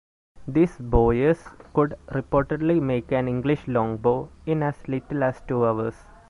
[0.47, 5.93] These bowyers could reportedly make an English longbow in as little as two hours.